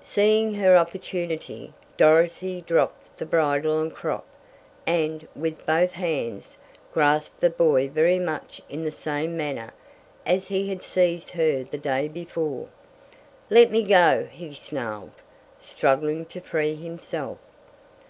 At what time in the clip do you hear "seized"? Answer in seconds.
10.82-11.28